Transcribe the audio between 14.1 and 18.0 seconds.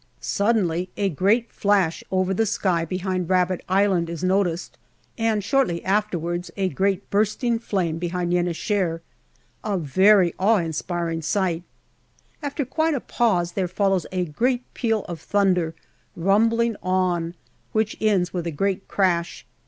a great peal of thunder rumbling on which